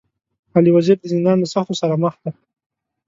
علي 0.55 0.69
وزير 0.77 0.97
د 0.99 1.05
زندان 1.13 1.37
د 1.39 1.45
سختو 1.53 1.79
سره 1.81 1.93
مخ 2.03 2.13
دی. 2.23 2.31